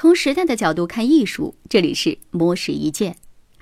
[0.00, 3.16] 从时代的角度看艺术，这里是摸石一见。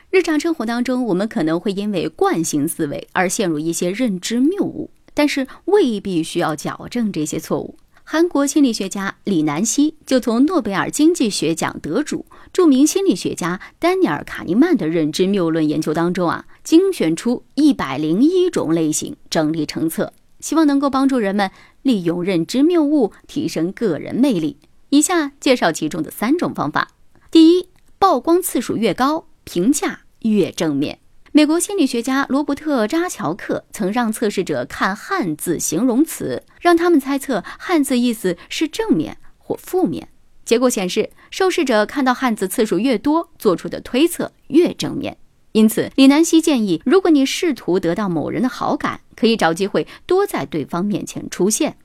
[0.08, 7.76] 日常生活当中，我们可能会因为惯性思维而陷入一些认知谬误，但是未必需要矫正这些错误。
[8.04, 21.50] 韩国心理学家李南希就从诺贝尔经济学奖得主、著名心理学家丹尼尔·卡尼曼的认知谬论研究当中啊，精选出一百零一种类型，整理成册，希望能够帮助人们
[21.82, 24.56] 利用认知谬误提升个人魅力。
[24.90, 26.88] 以下介绍其中的三种方法。
[27.30, 30.98] 第一，曝光次数越高，评价越正面。
[31.32, 40.08] 美国心理学家罗伯特·扎乔克曾让测试者看汉字形容词，让他们猜测汉字意思是正面或负面。
[40.44, 45.18] 结果显示，受试者看到汉字次数越多，做出的推测越正面。
[45.52, 51.76] 因此，李南希建议，如果你试图得到某人的好感，可以找机会多在对方面前出现。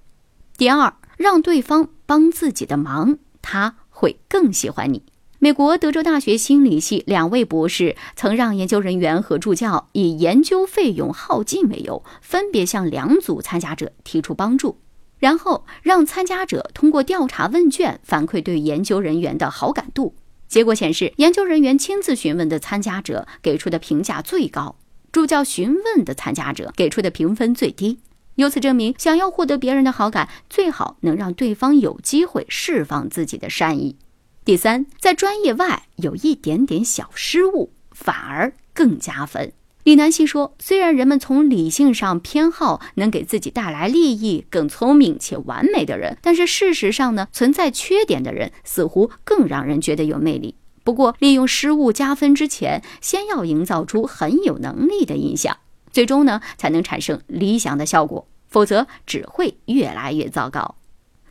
[0.58, 1.90] 第二，让对方。
[2.06, 5.02] 帮自己的忙，他会更喜欢你。
[5.40, 14.78] 美国德州大学心理系两位博士曾让研究人员和助教以研究费用耗尽为由，分别向两组参加者提出帮助，
[15.18, 20.14] 然后让参加者通过调查问卷反馈对研究人员的好感度。
[20.48, 24.76] 结果显示，研究人员亲自询问的参加者给出的评价最高，
[25.12, 27.98] 助教询问的参加者给出的评分最低。
[28.36, 33.98] 由此证明，想要获得别人的好感，最好能让对方有机会释放自己的善意。
[34.44, 39.54] 第三，在专业外有一点点小失误，反而更加分。
[39.84, 50.56] 李南希说：“虽然人们从理性上偏好能给自己带来利益、更聪明且完美的人，但是事实上呢，存在缺点的人似乎更让人觉得有魅力。
[50.84, 55.58] 不过，利用失误加分之前，先要营造出很有能力的印象。”
[55.94, 60.76] 最终呢，才能产生理想的效果，否则只会越来越糟糕。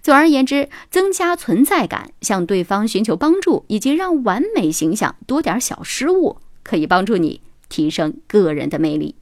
[0.01, 9.17] 总而言之，增加存在感，向对方寻求帮助，以及让完美形象多点小失误，可以帮助你提升个人的魅力。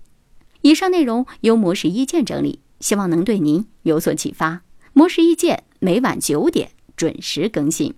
[0.63, 4.63] 以上内容由模式意见整理，希望能对您有所启发。
[4.93, 7.95] 模式意见每晚九点准时更新。